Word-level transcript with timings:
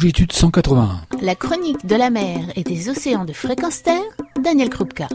Longitude 0.00 0.32
181. 0.32 1.02
La 1.20 1.34
chronique 1.34 1.84
de 1.84 1.94
la 1.94 2.08
mer 2.08 2.38
et 2.56 2.62
des 2.62 2.88
océans 2.88 3.26
de 3.26 3.34
fréquence 3.34 3.82
terre, 3.82 4.00
Daniel 4.42 4.70
Krupka. 4.70 5.08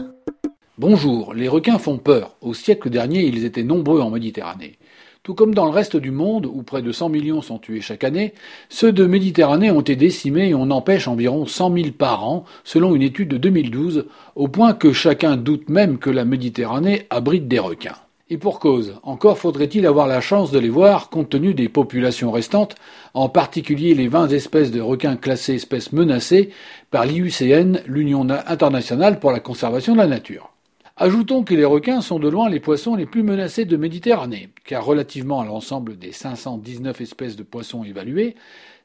Bonjour, 0.78 1.34
les 1.34 1.48
requins 1.48 1.80
font 1.80 1.98
peur. 1.98 2.36
Au 2.40 2.54
siècle 2.54 2.88
dernier, 2.88 3.24
ils 3.24 3.44
étaient 3.44 3.64
nombreux 3.64 4.00
en 4.00 4.10
Méditerranée. 4.10 4.78
Tout 5.24 5.34
comme 5.34 5.56
dans 5.56 5.64
le 5.64 5.72
reste 5.72 5.96
du 5.96 6.12
monde, 6.12 6.46
où 6.46 6.62
près 6.62 6.82
de 6.82 6.92
100 6.92 7.08
millions 7.08 7.42
sont 7.42 7.58
tués 7.58 7.80
chaque 7.80 8.04
année, 8.04 8.32
ceux 8.68 8.92
de 8.92 9.06
Méditerranée 9.06 9.72
ont 9.72 9.80
été 9.80 9.96
décimés 9.96 10.50
et 10.50 10.54
on 10.54 10.70
empêche 10.70 11.08
environ 11.08 11.46
100 11.46 11.74
000 11.74 11.90
par 11.90 12.24
an, 12.24 12.44
selon 12.62 12.94
une 12.94 13.02
étude 13.02 13.30
de 13.30 13.38
2012, 13.38 14.06
au 14.36 14.46
point 14.46 14.72
que 14.72 14.92
chacun 14.92 15.36
doute 15.36 15.68
même 15.68 15.98
que 15.98 16.10
la 16.10 16.24
Méditerranée 16.24 17.08
abrite 17.10 17.48
des 17.48 17.58
requins. 17.58 17.96
Et 18.28 18.38
pour 18.38 18.58
cause, 18.58 18.98
encore 19.04 19.38
faudrait-il 19.38 19.86
avoir 19.86 20.08
la 20.08 20.20
chance 20.20 20.50
de 20.50 20.58
les 20.58 20.68
voir 20.68 21.10
compte 21.10 21.28
tenu 21.28 21.54
des 21.54 21.68
populations 21.68 22.32
restantes, 22.32 22.74
en 23.14 23.28
particulier 23.28 23.94
les 23.94 24.08
20 24.08 24.30
espèces 24.32 24.72
de 24.72 24.80
requins 24.80 25.16
classées 25.16 25.54
espèces 25.54 25.92
menacées 25.92 26.50
par 26.90 27.06
l'IUCN, 27.06 27.82
l'Union 27.86 28.28
internationale 28.28 29.20
pour 29.20 29.30
la 29.30 29.38
conservation 29.38 29.92
de 29.92 29.98
la 29.98 30.08
nature. 30.08 30.50
Ajoutons 30.96 31.44
que 31.44 31.54
les 31.54 31.64
requins 31.64 32.00
sont 32.00 32.18
de 32.18 32.28
loin 32.28 32.48
les 32.48 32.58
poissons 32.58 32.96
les 32.96 33.06
plus 33.06 33.22
menacés 33.22 33.64
de 33.64 33.76
Méditerranée, 33.76 34.48
car 34.64 34.84
relativement 34.84 35.40
à 35.40 35.46
l'ensemble 35.46 35.96
des 35.96 36.10
519 36.10 37.00
espèces 37.00 37.36
de 37.36 37.44
poissons 37.44 37.84
évaluées, 37.84 38.34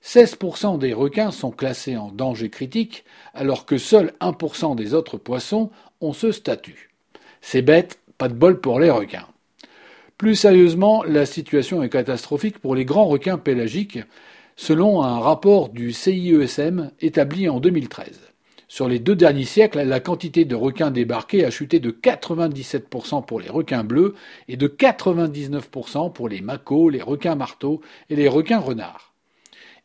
16% 0.05 0.77
des 0.77 0.93
requins 0.93 1.31
sont 1.31 1.51
classés 1.51 1.97
en 1.97 2.11
danger 2.11 2.51
critique, 2.51 3.05
alors 3.33 3.65
que 3.65 3.79
seul 3.79 4.13
1% 4.21 4.75
des 4.75 4.93
autres 4.93 5.17
poissons 5.17 5.71
ont 5.99 6.13
ce 6.13 6.31
statut. 6.31 6.91
C'est 7.39 7.63
bête, 7.63 7.97
pas 8.19 8.27
de 8.27 8.35
bol 8.35 8.61
pour 8.61 8.79
les 8.79 8.91
requins. 8.91 9.30
Plus 10.21 10.35
sérieusement, 10.35 11.03
la 11.03 11.25
situation 11.25 11.81
est 11.81 11.89
catastrophique 11.89 12.59
pour 12.59 12.75
les 12.75 12.85
grands 12.85 13.07
requins 13.07 13.39
pélagiques, 13.39 13.97
selon 14.55 15.01
un 15.01 15.17
rapport 15.17 15.69
du 15.69 15.93
CIESM 15.93 16.91
établi 17.01 17.49
en 17.49 17.59
2013. 17.59 18.19
Sur 18.67 18.87
les 18.87 18.99
deux 18.99 19.15
derniers 19.15 19.45
siècles, 19.45 19.81
la 19.81 19.99
quantité 19.99 20.45
de 20.45 20.53
requins 20.53 20.91
débarqués 20.91 21.43
a 21.43 21.49
chuté 21.49 21.79
de 21.79 21.89
97% 21.89 23.25
pour 23.25 23.39
les 23.39 23.49
requins 23.49 23.83
bleus 23.83 24.13
et 24.47 24.57
de 24.57 24.67
99% 24.67 26.13
pour 26.13 26.29
les 26.29 26.41
macos, 26.41 26.91
les 26.91 27.01
requins 27.01 27.33
marteaux 27.33 27.81
et 28.11 28.15
les 28.15 28.27
requins 28.27 28.59
renards. 28.59 29.15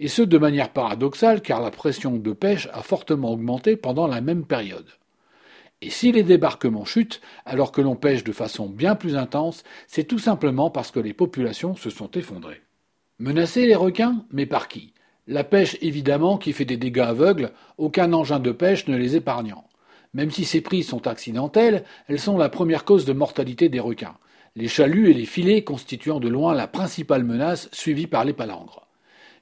Et 0.01 0.09
ce 0.09 0.20
de 0.20 0.37
manière 0.37 0.75
paradoxale 0.75 1.41
car 1.41 1.62
la 1.62 1.70
pression 1.70 2.14
de 2.19 2.33
pêche 2.34 2.69
a 2.75 2.83
fortement 2.83 3.33
augmenté 3.33 3.75
pendant 3.75 4.07
la 4.07 4.20
même 4.20 4.45
période. 4.45 4.98
Et 5.83 5.91
si 5.91 6.11
les 6.11 6.23
débarquements 6.23 6.85
chutent 6.85 7.21
alors 7.45 7.71
que 7.71 7.83
l'on 7.83 7.97
pêche 7.97 8.25
de 8.25 8.33
façon 8.33 8.69
bien 8.69 8.95
plus 8.95 9.17
intense, 9.17 9.63
c'est 9.87 10.05
tout 10.05 10.19
simplement 10.19 10.71
parce 10.71 10.91
que 10.91 11.01
les 11.01 11.13
populations 11.13 11.77
se 11.77 11.91
sont 11.91 12.11
effondrées. 12.13 12.63
Menacer 13.19 13.67
les 13.67 13.75
requins? 13.75 14.25
Mais 14.31 14.47
par 14.47 14.69
qui? 14.69 14.95
La 15.27 15.45
pêche, 15.45 15.77
évidemment, 15.83 16.39
qui 16.39 16.53
fait 16.53 16.65
des 16.65 16.77
dégâts 16.77 17.01
aveugles, 17.01 17.53
aucun 17.79 18.13
engin 18.13 18.39
de 18.39 18.53
pêche 18.53 18.87
ne 18.89 18.97
les 18.97 19.17
épargnant. 19.17 19.69
Même 20.15 20.31
si 20.31 20.45
ces 20.45 20.61
prises 20.61 20.89
sont 20.89 21.07
accidentelles, 21.07 21.85
elles 22.09 22.21
sont 22.21 22.39
la 22.39 22.49
première 22.49 22.85
cause 22.85 23.05
de 23.05 23.13
mortalité 23.13 23.69
des 23.69 23.81
requins, 23.81 24.17
les 24.55 24.69
chaluts 24.69 25.11
et 25.11 25.15
les 25.15 25.27
filets 25.27 25.65
constituant 25.65 26.21
de 26.21 26.29
loin 26.29 26.55
la 26.55 26.69
principale 26.69 27.25
menace, 27.25 27.69
suivie 27.73 28.07
par 28.07 28.25
les 28.25 28.33
palangres. 28.33 28.86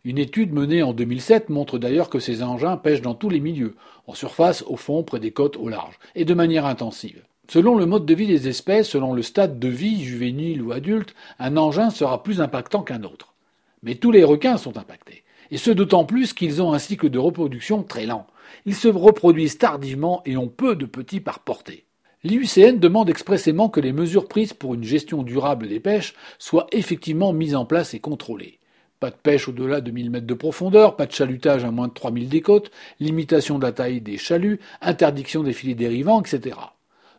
Une 0.04 0.18
étude 0.18 0.52
menée 0.52 0.82
en 0.82 0.92
2007 0.92 1.48
montre 1.48 1.78
d'ailleurs 1.78 2.10
que 2.10 2.18
ces 2.18 2.42
engins 2.42 2.76
pêchent 2.76 3.00
dans 3.00 3.14
tous 3.14 3.30
les 3.30 3.40
milieux, 3.40 3.74
en 4.06 4.14
surface, 4.14 4.62
au 4.66 4.76
fond, 4.76 5.02
près 5.02 5.20
des 5.20 5.30
côtes, 5.30 5.56
au 5.56 5.68
large, 5.68 5.98
et 6.14 6.24
de 6.24 6.34
manière 6.34 6.66
intensive. 6.66 7.22
Selon 7.48 7.76
le 7.76 7.86
mode 7.86 8.06
de 8.06 8.14
vie 8.14 8.26
des 8.26 8.48
espèces, 8.48 8.88
selon 8.88 9.12
le 9.12 9.22
stade 9.22 9.58
de 9.58 9.68
vie, 9.68 10.04
juvénile 10.04 10.62
ou 10.62 10.72
adulte, 10.72 11.14
un 11.38 11.56
engin 11.56 11.90
sera 11.90 12.22
plus 12.22 12.40
impactant 12.40 12.82
qu'un 12.82 13.02
autre. 13.02 13.34
Mais 13.82 13.94
tous 13.94 14.10
les 14.10 14.24
requins 14.24 14.56
sont 14.56 14.76
impactés 14.76 15.24
et 15.50 15.56
ce 15.56 15.70
d'autant 15.70 16.04
plus 16.04 16.32
qu'ils 16.32 16.62
ont 16.62 16.72
un 16.72 16.78
cycle 16.78 17.10
de 17.10 17.18
reproduction 17.18 17.82
très 17.82 18.06
lent. 18.06 18.26
Ils 18.66 18.74
se 18.74 18.88
reproduisent 18.88 19.58
tardivement 19.58 20.22
et 20.26 20.36
ont 20.36 20.48
peu 20.48 20.76
de 20.76 20.86
petits 20.86 21.20
par 21.20 21.40
portée. 21.40 21.84
L'IUCN 22.22 22.78
demande 22.78 23.10
expressément 23.10 23.68
que 23.68 23.80
les 23.80 23.92
mesures 23.92 24.28
prises 24.28 24.54
pour 24.54 24.74
une 24.74 24.84
gestion 24.84 25.22
durable 25.22 25.68
des 25.68 25.80
pêches 25.80 26.14
soient 26.38 26.66
effectivement 26.72 27.32
mises 27.32 27.54
en 27.54 27.66
place 27.66 27.92
et 27.94 28.00
contrôlées. 28.00 28.58
Pas 29.04 29.10
de 29.10 29.16
pêche 29.16 29.50
au-delà 29.50 29.82
de 29.82 29.90
1000 29.90 30.10
mètres 30.10 30.26
de 30.26 30.32
profondeur, 30.32 30.96
pas 30.96 31.04
de 31.04 31.12
chalutage 31.12 31.62
à 31.62 31.70
moins 31.70 31.88
de 31.88 31.92
3000 31.92 32.30
des 32.30 32.40
côtes, 32.40 32.70
limitation 33.00 33.58
de 33.58 33.66
la 33.66 33.72
taille 33.72 34.00
des 34.00 34.16
chaluts, 34.16 34.60
interdiction 34.80 35.42
des 35.42 35.52
filets 35.52 35.74
dérivants, 35.74 36.22
etc. 36.22 36.56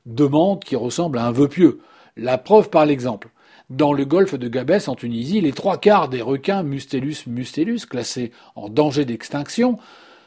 Demande 0.07 0.63
qui 0.63 0.75
ressemble 0.75 1.19
à 1.19 1.27
un 1.27 1.31
vœu 1.31 1.47
pieux. 1.47 1.81
La 2.17 2.39
preuve 2.39 2.71
par 2.71 2.87
l'exemple. 2.87 3.27
Dans 3.69 3.93
le 3.93 4.03
golfe 4.03 4.33
de 4.33 4.47
Gabès, 4.47 4.87
en 4.87 4.95
Tunisie, 4.95 5.41
les 5.41 5.51
trois 5.51 5.77
quarts 5.77 6.09
des 6.09 6.23
requins 6.23 6.63
Mustelus 6.63 7.27
mustelus, 7.27 7.85
classés 7.87 8.31
en 8.55 8.67
danger 8.67 9.05
d'extinction, 9.05 9.77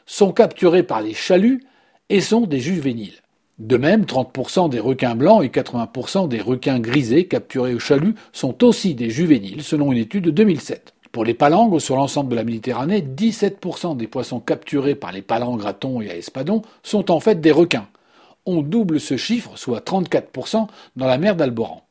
sont 0.07 0.31
capturés 0.31 0.85
par 0.85 1.01
les 1.01 1.13
chaluts 1.13 1.65
et 2.09 2.21
sont 2.21 2.43
des 2.43 2.61
juvéniles. 2.61 3.21
De 3.59 3.77
même, 3.77 4.05
30% 4.05 4.71
des 4.71 4.79
requins 4.79 5.17
blancs 5.17 5.43
et 5.43 5.49
80% 5.49 6.29
des 6.29 6.41
requins 6.41 6.79
grisés 6.79 7.27
capturés 7.27 7.75
au 7.75 7.81
chalut 7.81 8.15
sont 8.31 8.63
aussi 8.63 8.95
des 8.95 9.11
juvéniles, 9.11 9.65
selon 9.65 9.91
une 9.91 9.99
étude 9.99 10.23
de 10.23 10.31
2007. 10.31 10.95
Pour 11.13 11.25
les 11.25 11.35
palangres, 11.35 11.81
sur 11.81 11.97
l'ensemble 11.97 12.31
de 12.31 12.37
la 12.37 12.45
Méditerranée, 12.45 13.01
17% 13.01 13.97
des 13.97 14.07
poissons 14.07 14.41
capturés 14.41 14.95
par 14.95 15.11
les 15.11 15.23
palangres 15.23 15.67
à 15.67 15.73
thon 15.73 16.03
et 16.03 16.11
à 16.11 16.17
espadon 16.17 16.63
sont 16.83 17.11
en 17.11 17.21
fait 17.21 17.41
des 17.41 17.51
requins. 17.53 17.89
On 18.45 18.63
double 18.63 19.01
ce 19.01 19.17
chiffre, 19.17 19.57
soit 19.57 19.85
34%, 19.87 20.67
dans 20.97 21.07
la 21.07 21.19
mer 21.19 21.35
d'Alboran. 21.35 21.89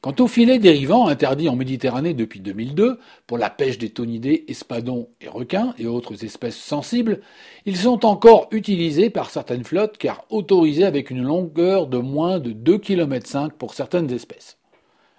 Quant 0.00 0.14
aux 0.20 0.28
filets 0.28 0.60
dérivants 0.60 1.08
interdits 1.08 1.48
en 1.48 1.56
Méditerranée 1.56 2.14
depuis 2.14 2.38
2002 2.38 3.00
pour 3.26 3.36
la 3.36 3.50
pêche 3.50 3.78
des 3.78 3.90
tonidés, 3.90 4.44
espadons 4.46 5.08
et 5.20 5.28
requins 5.28 5.74
et 5.78 5.86
autres 5.86 6.24
espèces 6.24 6.56
sensibles, 6.56 7.20
ils 7.66 7.76
sont 7.76 8.06
encore 8.06 8.46
utilisés 8.52 9.10
par 9.10 9.30
certaines 9.30 9.64
flottes 9.64 9.98
car 9.98 10.24
autorisés 10.30 10.84
avec 10.84 11.10
une 11.10 11.22
longueur 11.22 11.88
de 11.88 11.98
moins 11.98 12.38
de 12.38 12.52
2,5 12.52 12.80
km 12.80 13.48
pour 13.58 13.74
certaines 13.74 14.12
espèces. 14.12 14.57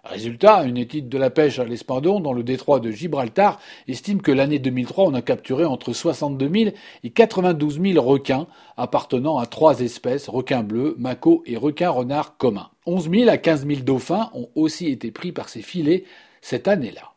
Résultat, 0.10 0.64
une 0.64 0.78
étude 0.78 1.08
de 1.08 1.20
la 1.20 1.30
pêche 1.30 1.60
à 1.60 1.66
l'espadon 1.66 2.20
dans 2.20 2.34
le 2.34 2.42
détroit 2.42 2.80
de 2.80 2.90
Gibraltar 2.90 3.60
estime 3.88 4.24
que 4.24 4.32
l'année 4.32 4.58
2003, 4.58 5.06
on 5.06 5.14
a 5.14 5.22
capturé 5.22 5.66
entre 5.66 5.94
62 5.94 6.50
000 6.52 6.76
et 7.04 7.12
92 7.12 7.80
000 7.80 8.04
requins 8.04 8.48
appartenant 8.76 9.38
à 9.38 9.46
trois 9.46 9.82
espèces, 9.82 10.28
requins 10.28 10.64
bleus, 10.64 10.96
mako 10.98 11.44
et 11.46 11.58
requins 11.58 11.92
renards 11.92 12.38
communs. 12.38 12.72
11 12.88 13.12
000 13.12 13.30
à 13.30 13.38
15 13.38 13.68
000 13.68 13.82
dauphins 13.82 14.32
ont 14.34 14.50
aussi 14.56 14.88
été 14.88 15.12
pris 15.12 15.32
par 15.32 15.48
ces 15.48 15.62
filets 15.62 16.06
cette 16.42 16.68
année-là. 16.68 17.14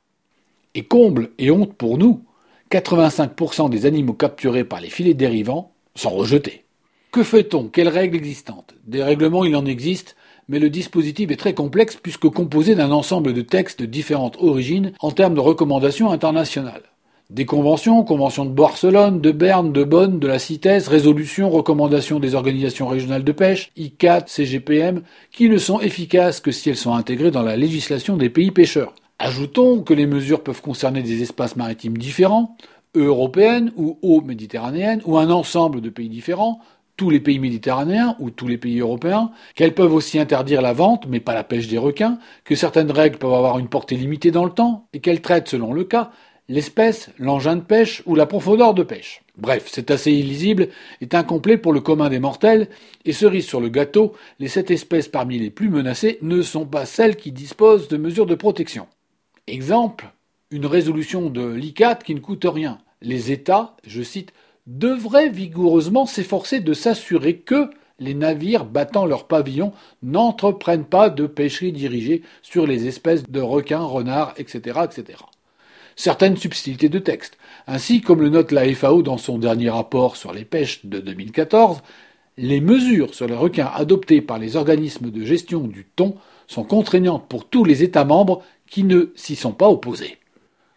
Et 0.75 0.85
comble 0.85 1.31
et 1.39 1.51
honte 1.51 1.73
pour 1.73 1.97
nous, 1.97 2.23
85% 2.71 3.71
des 3.71 3.87
animaux 3.87 4.13
capturés 4.13 4.65
par 4.65 4.83
les 4.83 4.91
filets 4.91 5.15
dérivants 5.15 5.73
sont 5.95 6.11
rejetés. 6.11 6.67
Que 7.11 7.23
fait-on? 7.23 7.69
Quelles 7.69 7.89
règles 7.89 8.17
existantes? 8.17 8.75
Des 8.85 9.03
règlements, 9.03 9.45
il 9.45 9.57
en 9.57 9.65
existe, 9.65 10.15
mais 10.49 10.59
le 10.59 10.71
dispositif 10.71 11.31
est 11.31 11.37
très 11.37 11.55
complexe 11.55 11.97
puisque 11.97 12.29
composé 12.29 12.75
d'un 12.75 12.91
ensemble 12.91 13.33
de 13.33 13.43
textes 13.43 13.81
de 13.81 13.87
différentes 13.87 14.37
origines 14.41 14.93
en 15.01 15.11
termes 15.11 15.35
de 15.35 15.41
recommandations 15.41 16.11
internationales. 16.11 16.83
Des 17.31 17.47
conventions, 17.47 18.05
conventions 18.05 18.45
de 18.45 18.51
Barcelone, 18.51 19.23
de 19.23 19.31
Berne, 19.31 19.73
de 19.73 19.85
Bonn, 19.85 20.19
de 20.19 20.27
la 20.27 20.39
CITES, 20.39 20.87
résolutions, 20.87 21.49
recommandations 21.49 22.21
des 22.21 22.35
organisations 22.35 22.89
régionales 22.89 23.25
de 23.25 23.33
pêche, 23.33 23.71
ICAT, 23.77 24.25
CGPM, 24.27 25.03
qui 25.31 25.49
ne 25.49 25.57
sont 25.57 25.81
efficaces 25.81 26.41
que 26.41 26.51
si 26.51 26.69
elles 26.69 26.77
sont 26.77 26.93
intégrées 26.93 27.31
dans 27.31 27.43
la 27.43 27.57
législation 27.57 28.19
des 28.19 28.29
pays 28.29 28.51
pêcheurs. 28.51 28.95
Ajoutons 29.19 29.83
que 29.83 29.95
les 29.95 30.05
mesures 30.05 30.43
peuvent 30.43 30.61
concerner 30.61 31.03
des 31.03 31.23
espaces 31.23 31.57
maritimes 31.57 31.97
différents, 31.97 32.57
européennes 32.95 33.73
ou 33.77 33.99
eaux 34.03 34.21
méditerranéennes, 34.21 35.01
ou 35.07 35.17
un 35.17 35.31
ensemble 35.31 35.81
de 35.81 35.89
pays 35.89 36.11
différents, 36.11 36.61
tous 36.97 37.11
les 37.11 37.21
pays 37.21 37.39
méditerranéens 37.39 38.17
ou 38.19 38.31
tous 38.31 38.47
les 38.47 38.59
pays 38.59 38.81
européens, 38.81 39.31
qu'elles 39.55 39.75
peuvent 39.75 39.95
aussi 39.95 40.19
interdire 40.19 40.63
la 40.63 40.73
vente, 40.73 41.07
mais 41.09 41.21
pas 41.21 41.35
la 41.35 41.45
pêche 41.45 41.69
des 41.69 41.79
requins, 41.79 42.19
que 42.45 42.55
certaines 42.55 42.91
règles 42.91 43.19
peuvent 43.19 43.33
avoir 43.33 43.59
une 43.59 43.69
portée 43.69 43.97
limitée 43.97 44.31
dans 44.31 44.45
le 44.45 44.51
temps, 44.51 44.89
et 44.93 45.01
qu'elles 45.01 45.23
traitent, 45.23 45.49
selon 45.49 45.73
le 45.73 45.85
cas, 45.85 46.11
l'espèce, 46.49 47.11
l'engin 47.19 47.57
de 47.57 47.63
pêche 47.63 48.03
ou 48.07 48.15
la 48.15 48.27
profondeur 48.27 48.75
de 48.75 48.83
pêche. 48.83 49.23
Bref, 49.39 49.69
c'est 49.71 49.91
assez 49.91 50.13
illisible, 50.13 50.69
est 51.01 51.15
incomplet 51.15 51.57
pour 51.57 51.73
le 51.73 51.81
commun 51.81 52.11
des 52.11 52.19
mortels, 52.19 52.69
et 53.05 53.13
cerise 53.13 53.47
sur 53.47 53.61
le 53.61 53.69
gâteau, 53.69 54.13
les 54.39 54.49
sept 54.49 54.71
espèces 54.71 55.09
parmi 55.09 55.39
les 55.39 55.51
plus 55.51 55.71
menacées 55.71 56.19
ne 56.21 56.43
sont 56.43 56.67
pas 56.67 56.85
celles 56.85 57.17
qui 57.17 57.33
disposent 57.33 57.89
de 57.89 57.97
mesures 57.97 58.27
de 58.27 58.35
protection. 58.35 58.87
Exemple, 59.47 60.13
une 60.51 60.67
résolution 60.67 61.31
de 61.31 61.47
l'ICAT 61.47 61.97
qui 61.97 62.15
ne 62.15 62.21
coûte 62.21 62.45
rien. 62.45 62.79
Les 63.01 63.33
États, 63.33 63.75
je 63.87 64.03
cite, 64.03 64.33
devrait 64.67 65.29
vigoureusement 65.29 66.07
s'efforcer 66.07 66.61
de 66.61 66.73
s'assurer 66.73 67.39
que 67.39 67.71
les 67.99 68.15
navires 68.15 68.65
battant 68.65 69.07
leur 69.07 69.27
pavillon 69.27 69.73
n'entreprennent 70.03 70.85
pas 70.85 71.11
de 71.11 71.27
pêcherie 71.27 71.73
dirigée 71.73 72.23
sur 72.43 72.67
les 72.67 72.87
espèces 72.87 73.29
de 73.29 73.41
requins, 73.41 73.83
renards, 73.83 74.35
etc., 74.37 74.81
etc. 74.85 75.19
Certaines 75.95 76.37
subtilités 76.37 76.89
de 76.89 76.99
texte, 76.99 77.37
ainsi 77.67 78.01
comme 78.01 78.23
le 78.23 78.31
note 78.31 78.51
la 78.51 78.73
FAO 78.75 79.03
dans 79.03 79.19
son 79.19 79.39
dernier 79.39 79.71
rapport 79.71 80.17
sur 80.17 80.33
les 80.33 80.45
pêches 80.45 80.85
de 80.87 80.99
2014, 80.99 81.83
les 82.39 82.61
mesures 82.61 83.15
sur 83.15 83.27
les 83.27 83.35
requins 83.35 83.71
adoptées 83.75 84.23
par 84.23 84.39
les 84.39 84.57
organismes 84.57 85.11
de 85.11 85.25
gestion 85.25 85.61
du 85.61 85.85
thon 85.85 86.17
sont 86.47 86.65
contraignantes 86.65 87.29
pour 87.29 87.47
tous 87.47 87.65
les 87.65 87.83
États 87.83 88.07
membres 88.07 88.43
qui 88.67 88.85
ne 88.85 89.13
s'y 89.15 89.37
sont 89.37 89.53
pas 89.53 89.69
opposés. 89.69 90.17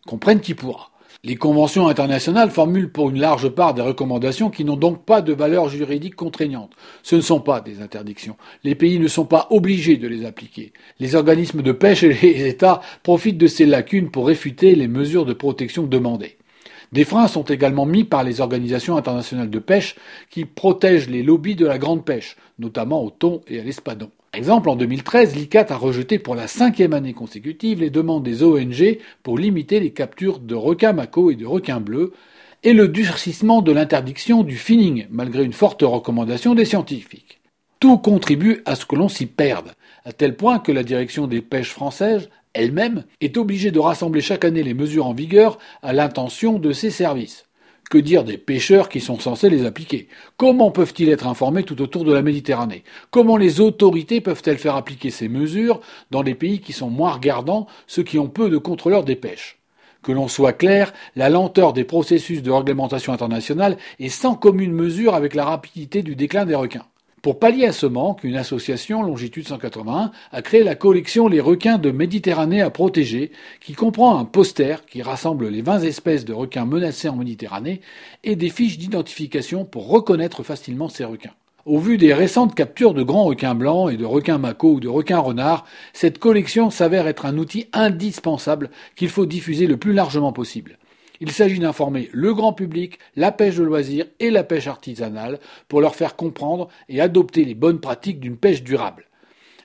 Comprenne 0.05 0.41
qui 0.41 0.53
pourra. 0.53 0.91
Les 1.24 1.36
conventions 1.36 1.88
internationales 1.88 2.52
formulent 2.52 2.92
pour 2.92 3.10
une 3.10 3.19
large 3.19 3.50
part 3.50 3.74
des 3.74 3.81
recommandations 3.81 4.52
qui 4.52 4.63
n'ont 4.63 4.78
donc 4.78 5.06
pas 5.06 5.22
de 5.22 5.34
valeur 5.34 5.69
juridique 5.69 6.16
contraignante. 6.16 6.72
Ce 7.02 7.16
ne 7.16 7.22
sont 7.22 7.40
pas 7.40 7.62
des 7.62 7.81
interdictions. 7.81 8.38
Les 8.63 8.75
pays 8.75 9.00
ne 9.00 9.07
sont 9.07 9.25
pas 9.25 9.48
obligés 9.50 9.98
de 9.98 10.07
les 10.07 10.25
appliquer. 10.25 10.72
Les 11.00 11.16
organismes 11.16 11.63
de 11.63 11.72
pêche 11.72 12.04
et 12.04 12.13
les 12.13 12.48
États 12.48 12.81
profitent 13.02 13.40
de 13.40 13.48
ces 13.48 13.66
lacunes 13.66 14.12
pour 14.12 14.28
réfuter 14.28 14.75
les 14.75 14.88
mesures 14.88 15.25
de 15.25 15.34
protection 15.34 15.84
demandées. 15.84 16.38
Des 16.92 17.06
freins 17.06 17.28
sont 17.28 17.44
également 17.44 17.86
mis 17.86 18.04
par 18.04 18.24
les 18.24 18.40
organisations 18.40 18.96
internationales 18.96 19.50
de 19.50 19.60
pêche 19.60 19.96
qui 20.30 20.46
protègent 20.46 21.10
les 21.10 21.24
lobbies 21.24 21.56
de 21.56 21.66
la 21.66 21.78
grande 21.78 22.06
pêche, 22.06 22.38
notamment 22.60 23.04
au 23.04 23.10
thon 23.10 23.42
et 23.48 23.60
à 23.60 23.63
l'espadon. 23.63 24.12
Par 24.35 24.39
exemple, 24.39 24.69
en 24.69 24.75
2013, 24.75 25.33
l'ICAT 25.33 25.67
a 25.69 25.77
rejeté 25.77 26.19
pour 26.19 26.35
la 26.35 26.49
cinquième 26.49 26.91
année 26.91 27.13
consécutive 27.13 27.79
les 27.79 27.89
demandes 27.89 28.23
des 28.23 28.43
ONG 28.43 28.97
pour 29.23 29.37
limiter 29.37 29.79
les 29.79 29.91
captures 29.91 30.39
de 30.39 30.55
requins 30.55 30.91
mako 30.91 31.31
et 31.31 31.35
de 31.35 31.45
requins 31.45 31.79
bleus 31.79 32.11
et 32.61 32.73
le 32.73 32.89
durcissement 32.89 33.61
de 33.61 33.71
l'interdiction 33.71 34.43
du 34.43 34.57
finning, 34.57 35.07
malgré 35.09 35.45
une 35.45 35.53
forte 35.53 35.83
recommandation 35.83 36.53
des 36.53 36.65
scientifiques. 36.65 37.39
Tout 37.79 37.97
contribue 37.97 38.61
à 38.65 38.75
ce 38.75 38.85
que 38.85 38.97
l'on 38.97 39.07
s'y 39.07 39.25
perde, 39.25 39.71
à 40.03 40.11
tel 40.11 40.35
point 40.35 40.59
que 40.59 40.73
la 40.73 40.83
direction 40.83 41.27
des 41.27 41.39
pêches 41.39 41.71
françaises 41.71 42.29
elle-même 42.51 43.05
est 43.21 43.37
obligée 43.37 43.71
de 43.71 43.79
rassembler 43.79 44.19
chaque 44.19 44.43
année 44.43 44.63
les 44.63 44.73
mesures 44.73 45.07
en 45.07 45.13
vigueur 45.13 45.59
à 45.81 45.93
l'intention 45.93 46.59
de 46.59 46.73
ses 46.73 46.91
services. 46.91 47.44
Que 47.89 47.99
dire 47.99 48.23
des 48.23 48.39
pêcheurs 48.39 48.89
qui 48.89 48.99
sont 48.99 49.19
censés 49.19 49.49
les 49.49 49.63
appliquer? 49.63 50.07
Comment 50.37 50.71
peuvent-ils 50.71 51.09
être 51.09 51.27
informés 51.27 51.63
tout 51.63 51.81
autour 51.83 52.03
de 52.03 52.13
la 52.13 52.23
Méditerranée? 52.23 52.83
Comment 53.11 53.37
les 53.37 53.59
autorités 53.59 54.21
peuvent-elles 54.21 54.57
faire 54.57 54.75
appliquer 54.75 55.11
ces 55.11 55.29
mesures 55.29 55.81
dans 56.09 56.23
des 56.23 56.33
pays 56.33 56.61
qui 56.61 56.73
sont 56.73 56.89
moins 56.89 57.11
regardants, 57.11 57.67
ceux 57.85 58.01
qui 58.01 58.17
ont 58.17 58.27
peu 58.27 58.49
de 58.49 58.57
contrôleurs 58.57 59.03
des 59.03 59.15
pêches? 59.15 59.59
Que 60.01 60.11
l'on 60.11 60.27
soit 60.27 60.53
clair, 60.53 60.93
la 61.15 61.29
lenteur 61.29 61.73
des 61.73 61.83
processus 61.83 62.41
de 62.41 62.51
réglementation 62.51 63.13
internationale 63.13 63.77
est 63.99 64.09
sans 64.09 64.33
commune 64.33 64.71
mesure 64.71 65.13
avec 65.13 65.35
la 65.35 65.45
rapidité 65.45 66.01
du 66.01 66.15
déclin 66.15 66.45
des 66.45 66.55
requins. 66.55 66.85
Pour 67.25 67.39
pallier 67.39 67.66
à 67.66 67.72
ce 67.72 67.88
manque, 67.88 68.24
une 68.24 68.36
association, 68.36 69.01
Longitude 69.01 69.48
181, 69.48 70.12
a 70.31 70.42
créé 70.44 70.63
la 70.63 70.75
collection 70.75 71.27
Les 71.27 71.42
requins 71.42 71.80
de 71.80 71.89
Méditerranée 71.89 72.62
à 72.62 72.69
protéger, 72.69 73.31
qui 73.62 73.74
comprend 73.74 74.19
un 74.19 74.25
poster 74.25 74.86
qui 74.86 75.01
rassemble 75.01 75.48
les 75.48 75.63
20 75.63 75.80
espèces 75.80 76.24
de 76.24 76.33
requins 76.33 76.66
menacés 76.66 77.10
en 77.10 77.16
Méditerranée 77.16 77.81
et 78.24 78.36
des 78.36 78.50
fiches 78.50 78.77
d'identification 78.77 79.66
pour 79.66 79.89
reconnaître 79.89 80.44
facilement 80.44 80.88
ces 80.88 81.04
requins. 81.04 81.33
Au 81.66 81.80
vu 81.80 81.98
des 81.98 82.13
récentes 82.13 82.54
captures 82.54 82.94
de 82.94 83.01
grands 83.01 83.25
requins 83.25 83.56
blancs 83.56 83.92
et 83.92 83.98
de 83.98 84.06
requins 84.06 84.38
mako 84.38 84.74
ou 84.74 84.80
de 84.80 84.88
requins 84.88 85.18
renards, 85.18 85.66
cette 85.94 86.19
collection 86.19 86.69
s'avère 86.69 87.07
être 87.07 87.25
un 87.25 87.39
outil 87.39 87.66
indispensable 87.74 88.69
qu'il 88.95 89.10
faut 89.10 89.25
diffuser 89.25 89.66
le 89.66 89.78
plus 89.78 89.94
largement 89.94 90.31
possible. 90.31 90.78
Il 91.19 91.31
s'agit 91.31 91.59
d'informer 91.59 92.09
le 92.12 92.33
grand 92.33 92.53
public, 92.53 93.00
la 93.15 93.31
pêche 93.31 93.56
de 93.56 93.63
loisirs 93.63 94.06
et 94.19 94.29
la 94.29 94.44
pêche 94.44 94.67
artisanale 94.67 95.39
pour 95.67 95.81
leur 95.81 95.95
faire 95.95 96.15
comprendre 96.15 96.67
et 96.89 97.01
adopter 97.01 97.45
les 97.45 97.56
bonnes 97.56 97.79
pratiques 97.79 98.19
d'une 98.19 98.38
pêche 98.38 98.63
durable. 98.63 99.06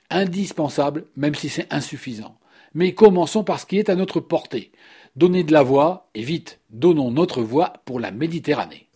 Indispensable, 0.09 1.05
même 1.15 1.35
si 1.35 1.49
c'est 1.49 1.71
insuffisant. 1.71 2.37
Mais 2.73 2.93
commençons 2.93 3.43
par 3.43 3.59
ce 3.59 3.65
qui 3.65 3.77
est 3.79 3.89
à 3.89 3.95
notre 3.95 4.19
portée. 4.19 4.71
Donner 5.15 5.43
de 5.43 5.51
la 5.51 5.63
voix, 5.63 6.09
et 6.15 6.23
vite, 6.23 6.59
donnons 6.69 7.11
notre 7.11 7.41
voix 7.41 7.73
pour 7.85 7.99
la 7.99 8.11
Méditerranée. 8.11 8.87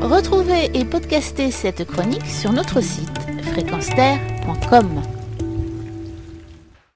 Retrouvez 0.00 0.70
et 0.74 0.84
podcastez 0.84 1.50
cette 1.50 1.84
chronique 1.84 2.26
sur 2.26 2.52
notre 2.52 2.80
site 2.80 3.18
fréquenceterre.com. 3.42 5.17